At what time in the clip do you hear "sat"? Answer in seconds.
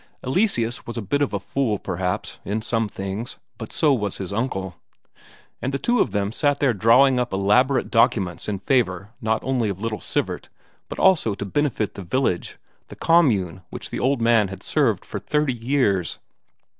6.31-6.59